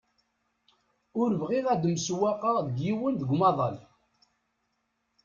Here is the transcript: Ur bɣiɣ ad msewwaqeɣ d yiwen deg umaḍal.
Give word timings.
Ur 1.21 1.29
bɣiɣ 1.41 1.65
ad 1.73 1.83
msewwaqeɣ 1.93 2.57
d 2.75 2.75
yiwen 2.83 3.15
deg 3.17 3.29
umaḍal. 3.35 3.77